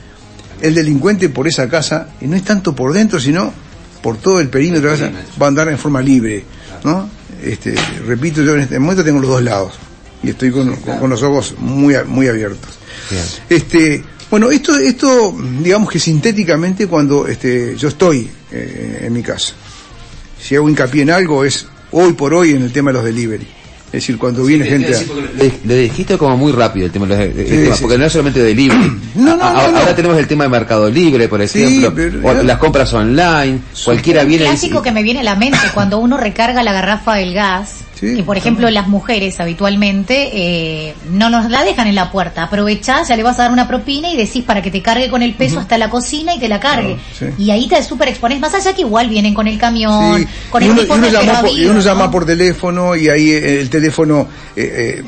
el 0.60 0.74
delincuente 0.74 1.28
por 1.28 1.48
esa 1.48 1.68
casa, 1.68 2.10
y 2.20 2.26
no 2.26 2.36
es 2.36 2.44
tanto 2.44 2.74
por 2.74 2.92
dentro, 2.92 3.18
sino 3.18 3.52
por 4.00 4.16
todo 4.16 4.40
el 4.40 4.48
perímetro 4.48 4.90
de 4.90 4.96
la 4.96 5.10
casa, 5.10 5.22
va 5.40 5.46
a 5.46 5.48
andar 5.48 5.68
en 5.68 5.78
forma 5.78 6.00
libre, 6.00 6.44
¿no? 6.84 7.08
Este, 7.42 7.74
repito, 8.06 8.42
yo 8.42 8.54
en 8.54 8.60
este 8.60 8.78
momento 8.78 9.02
tengo 9.02 9.18
los 9.18 9.30
dos 9.30 9.42
lados, 9.42 9.72
y 10.22 10.30
estoy 10.30 10.52
con, 10.52 10.76
con, 10.76 11.10
los 11.10 11.22
ojos 11.22 11.54
muy, 11.58 11.96
muy 12.06 12.28
abiertos. 12.28 12.78
Este, 13.48 14.04
bueno, 14.30 14.50
esto, 14.50 14.78
esto, 14.78 15.34
digamos 15.62 15.90
que 15.90 15.98
sintéticamente 15.98 16.86
cuando 16.86 17.26
este, 17.26 17.76
yo 17.76 17.88
estoy 17.88 18.30
eh, 18.52 19.00
en 19.02 19.12
mi 19.12 19.22
casa. 19.22 19.54
Si 20.40 20.54
hago 20.54 20.68
hincapié 20.68 21.02
en 21.02 21.10
algo 21.10 21.44
es 21.44 21.66
hoy 21.90 22.12
por 22.12 22.34
hoy 22.34 22.52
en 22.52 22.62
el 22.62 22.72
tema 22.72 22.90
de 22.90 22.94
los 22.94 23.04
delivery 23.04 23.59
Es 23.92 24.02
decir, 24.02 24.18
cuando 24.18 24.44
viene 24.44 24.64
gente... 24.64 24.94
Le, 25.64 25.76
dijiste 25.76 26.16
como 26.16 26.36
muy 26.36 26.52
rápido 26.52 26.86
el 26.86 26.92
tema, 26.92 27.08
porque 27.80 27.98
no 27.98 28.04
es 28.04 28.12
solamente 28.12 28.40
de 28.40 28.54
libre. 28.54 28.78
no, 29.16 29.36
no, 29.36 29.42
ahora 29.42 29.96
tenemos 29.96 30.16
el 30.16 30.28
tema 30.28 30.44
de 30.44 30.50
Mercado 30.50 30.88
Libre, 30.88 31.28
por 31.28 31.42
ejemplo, 31.42 31.92
o 32.22 32.32
las 32.34 32.58
compras 32.58 32.92
online, 32.92 33.58
cualquiera 33.84 34.22
viene... 34.22 34.44
El 34.44 34.50
clásico 34.50 34.80
que 34.80 34.92
me 34.92 35.02
viene 35.02 35.20
a 35.20 35.24
la 35.24 35.34
mente, 35.34 35.58
cuando 35.74 35.98
uno 35.98 36.16
recarga 36.16 36.62
la 36.62 36.72
garrafa 36.72 37.16
del 37.16 37.34
gas, 37.34 37.80
que 38.00 38.22
por 38.22 38.36
ejemplo 38.36 38.70
las 38.70 38.88
mujeres 38.88 39.38
habitualmente 39.40 40.30
eh, 40.32 40.94
no 41.10 41.30
nos 41.30 41.50
la 41.50 41.64
dejan 41.64 41.86
en 41.86 41.94
la 41.94 42.10
puerta, 42.10 42.44
aprovechás, 42.44 43.08
ya 43.08 43.16
le 43.16 43.22
vas 43.22 43.38
a 43.38 43.42
dar 43.42 43.52
una 43.52 43.68
propina 43.68 44.10
y 44.10 44.16
decís 44.16 44.44
para 44.44 44.62
que 44.62 44.70
te 44.70 44.82
cargue 44.82 45.08
con 45.10 45.22
el 45.22 45.34
peso 45.34 45.60
hasta 45.60 45.78
la 45.78 45.90
cocina 45.90 46.34
y 46.34 46.40
te 46.40 46.48
la 46.48 46.60
cargue. 46.60 46.96
Y 47.38 47.50
ahí 47.50 47.68
te 47.68 47.82
súper 47.82 48.08
expones, 48.08 48.40
más 48.40 48.54
allá 48.54 48.74
que 48.74 48.82
igual 48.82 49.08
vienen 49.08 49.34
con 49.34 49.46
el 49.46 49.58
camión, 49.58 50.26
con 50.50 50.62
el 50.62 50.74
tipo 50.74 50.96
de 50.96 51.10
llama 51.10 51.40
por, 51.40 51.50
y 51.50 51.66
uno 51.66 51.80
llama 51.80 52.10
por 52.10 52.24
teléfono 52.24 52.96
y 52.96 53.08
ahí 53.08 53.30
el 53.30 53.68
teléfono 53.68 54.28
eh, 54.56 55.00
eh, 55.00 55.04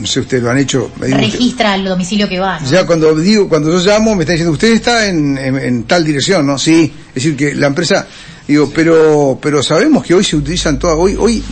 no 0.00 0.06
sé, 0.06 0.20
ustedes 0.20 0.42
lo 0.42 0.50
han 0.50 0.58
hecho. 0.58 0.90
Registra 0.98 1.74
el 1.74 1.84
domicilio 1.84 2.28
que 2.28 2.38
va. 2.38 2.58
Ya 2.64 2.86
cuando 2.86 3.14
digo, 3.14 3.48
cuando 3.48 3.70
yo 3.70 3.84
llamo, 3.84 4.14
me 4.14 4.22
están 4.22 4.34
diciendo, 4.34 4.52
usted 4.52 4.72
está 4.72 5.06
en, 5.06 5.84
tal 5.84 6.04
dirección, 6.04 6.46
¿no? 6.46 6.58
Sí, 6.58 6.92
es 7.08 7.14
decir, 7.14 7.36
que 7.36 7.54
la 7.54 7.68
empresa, 7.68 8.06
digo, 8.46 8.70
pero, 8.74 9.38
pero 9.40 9.62
sabemos 9.62 10.04
que 10.04 10.14
hoy 10.14 10.24
se 10.24 10.36
utilizan 10.36 10.78
todas, 10.78 10.96
hoy, 10.98 11.16
hoy, 11.18 11.42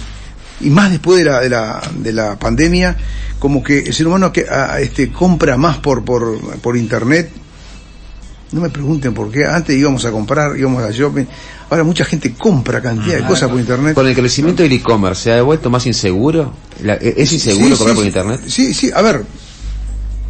y 0.62 0.70
más 0.70 0.90
después 0.90 1.18
de 1.18 1.24
la, 1.24 1.40
de 1.40 1.48
la, 1.48 1.82
de 1.98 2.12
la 2.12 2.38
pandemia, 2.38 2.96
como 3.38 3.62
que 3.62 3.80
el 3.80 3.92
ser 3.92 4.06
humano 4.06 4.32
que 4.32 4.46
este, 4.80 5.10
compra 5.10 5.56
más 5.56 5.78
por, 5.78 6.04
por, 6.04 6.38
por 6.60 6.76
internet, 6.76 7.30
no 8.52 8.60
me 8.60 8.70
pregunten 8.70 9.14
por 9.14 9.30
qué. 9.30 9.44
Antes 9.44 9.76
íbamos 9.76 10.04
a 10.04 10.10
comprar, 10.10 10.56
íbamos 10.58 10.82
a 10.82 10.90
shopping. 10.90 11.24
Ahora 11.70 11.84
mucha 11.84 12.04
gente 12.04 12.34
compra 12.34 12.82
cantidad 12.82 13.16
de 13.16 13.26
cosas 13.26 13.50
por 13.50 13.58
internet. 13.58 13.94
Con 13.94 14.06
el 14.06 14.14
crecimiento 14.14 14.62
del 14.62 14.72
e-commerce, 14.72 15.22
¿se 15.22 15.32
ha 15.32 15.42
vuelto 15.42 15.70
más 15.70 15.86
inseguro? 15.86 16.52
¿Es 17.00 17.32
inseguro 17.32 17.76
comprar 17.76 17.96
por 17.96 18.04
internet? 18.04 18.40
Sí, 18.46 18.74
sí, 18.74 18.90
a 18.94 19.00
ver. 19.02 19.24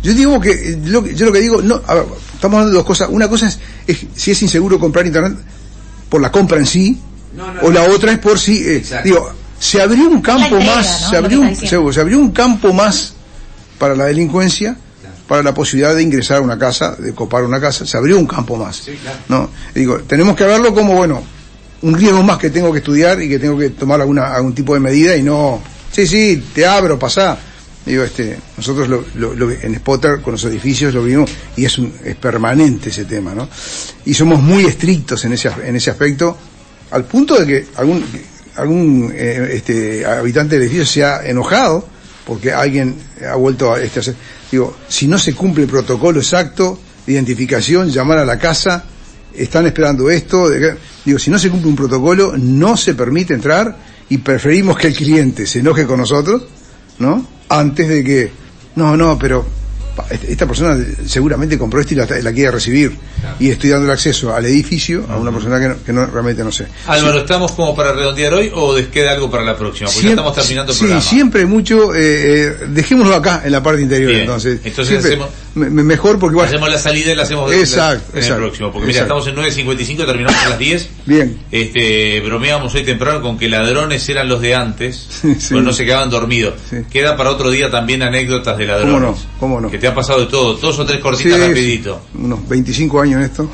Yo 0.02 0.14
digo 0.14 0.40
que, 0.40 0.80
yo 0.84 1.26
lo 1.26 1.32
que 1.32 1.40
digo, 1.40 1.62
no, 1.62 1.80
a 1.86 1.94
ver, 1.94 2.04
estamos 2.34 2.56
hablando 2.56 2.70
de 2.70 2.76
dos 2.76 2.84
cosas. 2.84 3.08
Una 3.10 3.28
cosa 3.28 3.46
es, 3.86 4.06
si 4.16 4.30
es 4.32 4.42
inseguro 4.42 4.78
comprar 4.78 5.06
internet 5.06 5.36
por 6.08 6.20
la 6.20 6.32
compra 6.32 6.58
en 6.58 6.66
sí, 6.66 7.00
o 7.62 7.70
la 7.70 7.84
otra 7.84 8.12
es 8.12 8.18
por 8.18 8.38
si, 8.38 8.62
eh, 8.68 8.84
digo, 9.04 9.30
se 9.62 9.80
abrió 9.80 10.08
un 10.08 10.20
campo 10.20 10.58
más, 10.60 11.08
se, 11.08 11.16
abrió 11.16 11.40
se 11.54 12.00
abrió 12.00 12.18
un 12.18 12.32
campo 12.32 12.72
más 12.72 13.14
para 13.78 13.94
la 13.94 14.06
delincuencia 14.06 14.76
para 15.28 15.44
la 15.44 15.54
posibilidad 15.54 15.94
de 15.94 16.02
ingresar 16.02 16.38
a 16.38 16.40
una 16.40 16.58
casa, 16.58 16.96
de 16.96 17.14
copar 17.14 17.44
una 17.44 17.60
casa, 17.60 17.86
se 17.86 17.96
abrió 17.96 18.18
un 18.18 18.26
campo 18.26 18.56
más. 18.56 18.82
¿no? 19.28 19.48
digo, 19.72 20.00
tenemos 20.00 20.36
que 20.36 20.44
verlo 20.44 20.74
como, 20.74 20.94
bueno, 20.94 21.22
un 21.82 21.94
riesgo 21.94 22.24
más 22.24 22.38
que 22.38 22.50
tengo 22.50 22.72
que 22.72 22.78
estudiar 22.78 23.22
y 23.22 23.28
que 23.28 23.38
tengo 23.38 23.56
que 23.56 23.70
tomar 23.70 24.00
alguna, 24.00 24.34
algún 24.34 24.52
tipo 24.52 24.74
de 24.74 24.80
medida 24.80 25.16
y 25.16 25.22
no, 25.22 25.62
sí, 25.92 26.08
sí, 26.08 26.42
te 26.52 26.66
abro, 26.66 26.98
pasá. 26.98 27.38
Digo, 27.86 28.02
este, 28.02 28.36
nosotros 28.56 28.88
lo, 28.88 29.04
lo, 29.34 29.50
en 29.50 29.76
Spotter 29.76 30.20
con 30.20 30.32
los 30.32 30.44
edificios 30.44 30.92
lo 30.92 31.04
vimos 31.04 31.30
y 31.56 31.64
es, 31.64 31.78
un, 31.78 31.94
es 32.04 32.16
permanente 32.16 32.90
ese 32.90 33.04
tema, 33.04 33.32
¿no? 33.32 33.48
Y 34.04 34.14
somos 34.14 34.42
muy 34.42 34.64
estrictos 34.64 35.24
en 35.24 35.32
ese, 35.32 35.50
en 35.64 35.76
ese 35.76 35.90
aspecto, 35.90 36.36
al 36.90 37.04
punto 37.04 37.38
de 37.40 37.46
que 37.46 37.66
algún, 37.76 38.04
algún 38.56 39.12
eh, 39.14 39.50
este, 39.52 40.04
habitante 40.04 40.56
del 40.56 40.64
edificio 40.64 40.86
se 40.86 41.04
ha 41.04 41.26
enojado 41.26 41.86
porque 42.26 42.52
alguien 42.52 42.94
ha 43.28 43.34
vuelto 43.34 43.72
a 43.72 43.80
este, 43.80 44.00
hacer 44.00 44.14
Digo, 44.52 44.76
si 44.86 45.06
no 45.06 45.18
se 45.18 45.32
cumple 45.32 45.64
el 45.64 45.70
protocolo 45.70 46.20
exacto 46.20 46.78
de 47.06 47.14
identificación, 47.14 47.88
llamar 47.88 48.18
a 48.18 48.26
la 48.26 48.38
casa, 48.38 48.84
están 49.34 49.64
esperando 49.64 50.10
esto, 50.10 50.50
digo, 50.50 51.18
si 51.18 51.30
no 51.30 51.38
se 51.38 51.48
cumple 51.48 51.70
un 51.70 51.76
protocolo, 51.76 52.34
no 52.36 52.76
se 52.76 52.92
permite 52.94 53.32
entrar 53.32 53.74
y 54.10 54.18
preferimos 54.18 54.76
que 54.76 54.88
el 54.88 54.94
cliente 54.94 55.46
se 55.46 55.60
enoje 55.60 55.86
con 55.86 55.98
nosotros, 55.98 56.42
¿no? 56.98 57.26
Antes 57.48 57.88
de 57.88 58.04
que, 58.04 58.30
no, 58.76 58.94
no, 58.94 59.18
pero 59.18 59.46
este, 60.10 60.32
esta 60.32 60.46
persona 60.46 60.76
seguramente 61.06 61.56
compró 61.56 61.80
esto 61.80 61.94
y 61.94 61.96
la, 61.96 62.32
quiere 62.32 62.50
recibir. 62.50 62.94
Y 63.38 63.50
estoy 63.50 63.70
dando 63.70 63.86
el 63.86 63.92
acceso 63.92 64.34
al 64.34 64.46
edificio 64.46 65.04
a 65.08 65.16
una 65.16 65.30
persona 65.30 65.76
que, 65.84 65.92
no, 65.92 66.06
realmente 66.06 66.44
no 66.44 66.52
sé. 66.52 66.66
Álvaro, 66.86 67.20
¿estamos 67.20 67.52
como 67.52 67.74
para 67.74 67.92
redondear 67.92 68.34
hoy 68.34 68.50
o 68.54 68.76
les 68.76 68.88
queda 68.88 69.12
algo 69.12 69.30
para 69.30 69.44
la 69.44 69.56
próxima? 69.56 69.90
Porque 69.90 70.02
ya 70.02 70.10
estamos 70.10 70.34
terminando 70.34 70.72
el 70.72 70.78
sí, 70.78 71.00
siempre 71.00 71.46
mucho. 71.46 71.94
Eh, 71.94 72.00
eh, 72.02 72.56
dejémoslo 72.68 73.14
acá, 73.14 73.42
en 73.44 73.52
la 73.52 73.62
parte 73.62 73.82
interior, 73.82 74.12
entonces. 74.12 74.60
Entonces 74.64 75.04
hacemos, 75.04 75.28
mejor 75.54 76.18
porque 76.18 76.40
Hacemos 76.42 76.70
la 76.70 76.78
salida 76.78 77.12
y 77.12 77.14
la 77.14 77.22
hacemos 77.22 77.52
exacto, 77.52 78.18
en 78.18 78.24
el 78.24 78.34
próximo. 78.34 78.72
Porque 78.72 78.88
mira, 78.88 79.02
estamos 79.02 79.26
en 79.26 79.36
9.55, 79.36 80.06
terminamos 80.06 80.44
a 80.44 80.48
las 80.50 80.58
10. 80.58 80.88
Bien. 81.06 81.38
Este, 81.50 82.20
bromeábamos 82.20 82.74
hoy 82.74 82.84
temprano 82.84 83.22
con 83.22 83.38
que 83.38 83.48
ladrones 83.48 84.08
eran 84.08 84.28
los 84.28 84.40
de 84.40 84.54
antes, 84.54 85.08
pues 85.22 85.50
no 85.50 85.72
se 85.72 85.84
quedaban 85.84 86.10
dormidos. 86.10 86.54
Queda 86.90 87.16
para 87.16 87.30
otro 87.30 87.50
día 87.50 87.70
también 87.70 88.02
anécdotas 88.02 88.58
de 88.58 88.66
ladrones. 88.66 88.92
¿Cómo 88.92 89.00
no? 89.00 89.18
¿Cómo 89.38 89.60
no? 89.60 89.70
Que 89.70 89.78
te 89.78 89.86
ha 89.86 89.94
pasado 89.94 90.20
de 90.20 90.26
todo, 90.26 90.54
dos 90.54 90.78
o 90.78 90.84
tres 90.84 91.00
cortitas 91.00 91.38
rapidito. 91.38 92.02
Unos 92.14 92.48
25 92.48 93.00
años 93.00 93.11
en 93.16 93.22
esto. 93.22 93.50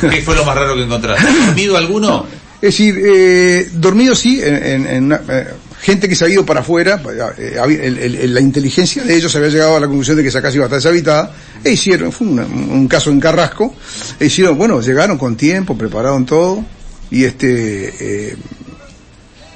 ¿Qué, 0.00 0.22
fue 0.22 0.34
lo 0.34 0.44
más 0.44 0.56
raro 0.56 0.74
que 0.74 0.82
encontraste? 0.82 1.26
¿Dormido 1.46 1.76
alguno? 1.76 2.26
Es 2.62 2.76
decir, 2.76 3.00
eh, 3.02 3.70
dormido 3.72 4.14
sí, 4.14 4.38
en, 4.42 4.86
en, 4.86 5.12
eh, 5.12 5.46
gente 5.80 6.08
que 6.10 6.14
se 6.14 6.26
ha 6.26 6.28
ido 6.28 6.44
para 6.44 6.60
afuera, 6.60 7.00
eh, 7.38 8.26
la 8.28 8.40
inteligencia 8.40 9.02
de 9.02 9.16
ellos 9.16 9.34
había 9.34 9.48
llegado 9.48 9.76
a 9.76 9.80
la 9.80 9.86
conclusión 9.86 10.18
de 10.18 10.22
que 10.22 10.28
esa 10.28 10.42
casa 10.42 10.56
iba 10.56 10.64
a 10.64 10.66
estar 10.66 10.78
deshabitada, 10.78 11.34
e 11.64 11.72
hicieron, 11.72 12.12
fue 12.12 12.26
un 12.26 12.86
caso 12.86 13.10
en 13.10 13.18
Carrasco, 13.18 13.74
e 14.18 14.26
hicieron, 14.26 14.58
bueno, 14.58 14.82
llegaron 14.82 15.16
con 15.16 15.36
tiempo, 15.36 15.76
prepararon 15.76 16.26
todo, 16.26 16.62
y 17.10 17.24
este, 17.24 18.36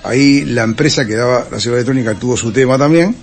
ahí 0.03 0.47
la 0.47 0.63
empresa 0.63 1.07
que 1.07 1.15
daba 1.15 1.47
la 1.51 1.61
seguridad 1.61 1.87
electrónica 1.87 2.19
tuvo 2.19 2.39
su 2.39 2.53
tema 2.53 2.79
también, 2.79 3.15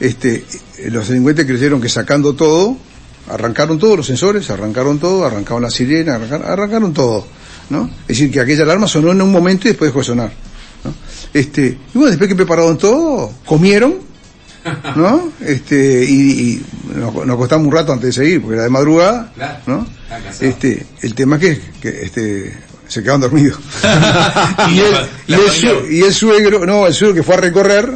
este, 0.00 0.44
los 0.90 1.06
delincuentes 1.06 1.46
creyeron 1.46 1.80
que 1.80 1.88
sacando 1.88 2.34
todo, 2.34 2.76
arrancaron 3.30 3.78
todos 3.78 3.96
los 3.96 4.06
sensores, 4.06 4.48
arrancaron 4.50 4.98
todo, 4.98 5.24
arrancaron 5.24 5.62
la 5.62 5.70
sirena, 5.70 6.14
arrancaron, 6.14 6.92
todo, 6.92 7.26
¿no? 7.70 7.90
Es 8.02 8.08
decir, 8.08 8.30
que 8.30 8.40
aquella 8.40 8.62
alarma 8.64 8.86
sonó 8.86 9.12
en 9.12 9.22
un 9.22 9.32
momento 9.32 9.66
y 9.66 9.70
después 9.70 9.90
dejó 9.90 10.00
de 10.00 10.04
sonar, 10.04 10.32
¿no? 10.84 10.94
Este, 11.32 11.66
y 11.66 11.98
bueno, 11.98 12.08
después 12.08 12.28
que 12.28 12.36
prepararon 12.36 12.78
todo, 12.78 13.32
comieron, 13.44 13.96
¿no? 14.94 15.32
Este, 15.40 16.04
y, 16.04 16.64
nos, 16.94 17.26
nos, 17.26 17.36
costamos 17.36 17.66
un 17.66 17.72
rato 17.72 17.92
antes 17.92 18.14
de 18.14 18.24
seguir, 18.24 18.40
porque 18.40 18.54
era 18.54 18.64
de 18.64 18.70
madrugada, 18.70 19.32
¿no? 19.66 19.86
Este, 20.40 20.86
el 21.02 21.14
tema 21.14 21.36
es 21.36 21.60
que, 21.80 21.88
este, 22.02 22.58
se 22.88 23.02
quedaron 23.02 23.20
dormidos. 23.22 23.58
y, 24.70 24.78
el, 24.78 25.92
y 25.92 26.02
el 26.02 26.12
suegro, 26.12 26.64
no, 26.66 26.86
el 26.86 26.94
suegro 26.94 27.14
que 27.14 27.22
fue 27.22 27.34
a 27.34 27.38
recorrer, 27.38 27.92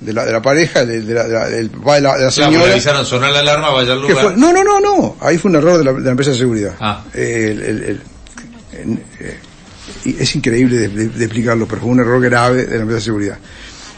de 0.00 0.12
la, 0.12 0.24
de 0.24 0.32
la 0.32 0.40
pareja, 0.40 0.84
de, 0.84 1.02
de, 1.02 1.14
la, 1.14 1.24
de, 1.24 1.64
la, 1.64 2.16
de 2.16 2.24
la, 2.24 2.30
señora. 2.30 2.72
avisaron, 2.72 3.04
sonar 3.04 3.32
la 3.32 3.40
alarma, 3.40 3.70
vaya 3.70 3.92
al 3.92 4.02
lugar. 4.02 4.36
no, 4.36 4.52
no, 4.52 4.62
no, 4.62 4.80
no. 4.80 5.16
Ahí 5.20 5.38
fue 5.38 5.50
un 5.50 5.56
error 5.56 5.78
de 5.78 5.84
la, 5.84 5.92
de 5.92 6.00
la 6.00 6.10
empresa 6.10 6.30
de 6.30 6.36
seguridad. 6.36 6.74
Ah. 6.78 7.04
Eh, 7.12 7.48
el, 7.50 7.62
el, 7.62 7.82
el, 7.82 8.98
eh, 9.20 9.38
es 10.04 10.36
increíble 10.36 10.88
de, 10.88 11.24
explicarlo, 11.24 11.66
pero 11.66 11.80
fue 11.80 11.90
un 11.90 12.00
error 12.00 12.22
grave 12.22 12.66
de 12.66 12.76
la 12.76 12.82
empresa 12.82 12.96
de 12.96 13.04
seguridad. 13.04 13.38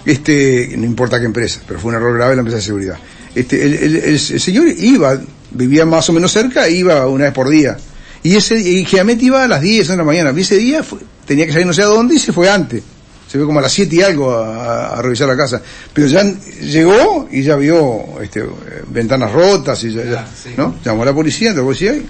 Este, 0.04 0.72
no 0.78 0.86
importa 0.86 1.18
qué 1.18 1.26
empresa, 1.26 1.60
pero 1.66 1.78
fue 1.78 1.90
un 1.90 1.96
error 1.96 2.14
grave 2.14 2.30
de 2.30 2.36
la 2.36 2.40
empresa 2.40 2.56
de 2.56 2.62
seguridad. 2.62 2.98
Este, 3.34 3.62
el, 3.62 4.18
señor 4.18 4.68
iba, 4.68 5.20
vivía 5.50 5.84
más 5.84 6.08
o 6.08 6.12
menos 6.14 6.32
cerca, 6.32 6.68
iba 6.68 7.06
una 7.06 7.24
vez 7.24 7.34
por 7.34 7.48
día. 7.50 7.76
Y 8.22 8.36
ese, 8.36 8.58
y 8.58 8.84
generalmente 8.84 9.26
iba 9.26 9.44
a 9.44 9.48
las 9.48 9.60
10 9.60 9.88
de 9.88 9.96
la 9.96 10.04
mañana. 10.04 10.32
Y 10.34 10.40
ese 10.40 10.56
día 10.56 10.82
fue, 10.82 10.98
tenía 11.26 11.46
que 11.46 11.52
salir 11.52 11.66
no 11.66 11.74
sé 11.74 11.82
a 11.82 11.86
dónde 11.86 12.14
y 12.14 12.18
se 12.18 12.32
fue 12.32 12.48
antes 12.48 12.82
se 13.30 13.38
ve 13.38 13.44
como 13.44 13.60
a 13.60 13.62
las 13.62 13.70
7 13.72 13.94
y 13.94 14.02
algo 14.02 14.36
a, 14.36 15.00
revisar 15.00 15.28
la 15.28 15.36
casa. 15.36 15.62
Pero 15.92 16.08
ya 16.08 16.24
llegó 16.24 17.28
y 17.30 17.44
ya 17.44 17.54
vio 17.54 18.20
este, 18.20 18.44
ventanas 18.88 19.30
rotas 19.30 19.84
y 19.84 19.92
ya, 19.92 20.26
¿no? 20.56 20.74
Llamó 20.84 21.02
a 21.04 21.06
la 21.06 21.14
policía, 21.14 21.52
la 21.52 21.62
policía 21.62 21.94
y... 21.94 22.04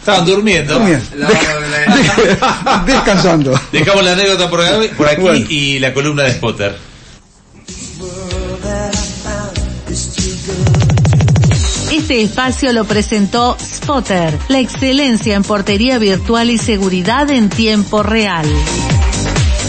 Estaban 0.00 0.26
durmiendo. 0.26 0.78
descansando. 2.86 3.58
Dejamos 3.72 4.04
la 4.04 4.12
anécdota 4.12 4.50
por, 4.50 4.60
aquí 5.08 5.46
y 5.48 5.78
la 5.78 5.94
columna 5.94 6.24
de 6.24 6.32
Spotter. 6.32 6.76
Este 11.92 12.20
espacio 12.20 12.72
lo 12.72 12.84
presentó 12.84 13.56
Spotter, 13.58 14.36
la 14.48 14.58
excelencia 14.58 15.36
en 15.36 15.44
portería 15.44 15.98
virtual 15.98 16.50
y 16.50 16.58
seguridad 16.58 17.30
en 17.30 17.48
tiempo 17.48 18.02
real. 18.02 18.46